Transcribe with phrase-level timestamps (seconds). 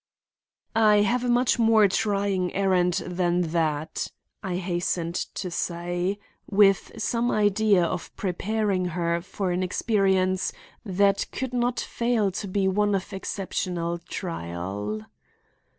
[0.75, 4.07] "I have a much more trying errand than that,"
[4.41, 6.17] I hastened to say,
[6.49, 10.53] with some idea of preparing her for an experience
[10.83, 15.05] that could not fail to be one of exceptional trial.